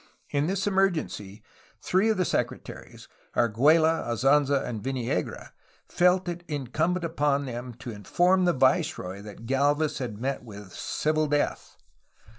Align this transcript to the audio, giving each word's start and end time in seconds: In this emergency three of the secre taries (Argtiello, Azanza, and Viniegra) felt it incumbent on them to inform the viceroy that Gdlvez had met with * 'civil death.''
In 0.31 0.47
this 0.47 0.65
emergency 0.65 1.43
three 1.79 2.09
of 2.09 2.17
the 2.17 2.23
secre 2.23 2.59
taries 2.63 3.07
(Argtiello, 3.35 4.07
Azanza, 4.07 4.63
and 4.65 4.81
Viniegra) 4.81 5.51
felt 5.87 6.27
it 6.27 6.43
incumbent 6.47 7.21
on 7.21 7.45
them 7.45 7.75
to 7.75 7.91
inform 7.91 8.45
the 8.45 8.53
viceroy 8.53 9.21
that 9.21 9.45
Gdlvez 9.45 9.99
had 9.99 10.17
met 10.17 10.43
with 10.43 10.73
* 10.73 10.73
'civil 10.73 11.27
death.'' 11.27 11.77